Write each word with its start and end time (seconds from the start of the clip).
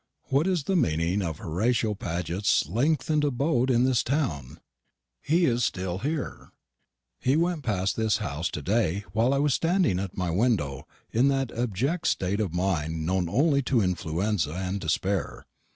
What 0.29 0.47
is 0.47 0.63
the 0.63 0.75
meaning 0.75 1.21
of 1.21 1.37
Horatio 1.37 1.93
Paget's 1.93 2.65
lengthened 2.67 3.23
abode 3.23 3.69
in 3.69 3.83
this 3.83 4.01
town? 4.01 4.59
He 5.21 5.45
is 5.45 5.63
still 5.63 5.99
here. 5.99 6.49
He 7.19 7.35
went 7.35 7.61
past 7.61 7.95
this 7.95 8.17
house 8.17 8.49
to 8.49 8.63
day 8.63 9.05
while 9.11 9.31
I 9.31 9.37
was 9.37 9.53
standing 9.53 9.99
at 9.99 10.17
my 10.17 10.31
window 10.31 10.87
in 11.11 11.27
that 11.27 11.51
abject 11.51 12.07
state 12.07 12.39
of 12.39 12.51
mind 12.51 13.05
known 13.05 13.29
only 13.29 13.61
to 13.69 13.81
influenza 13.81 14.53
and 14.55 14.79
despair. 14.81 15.45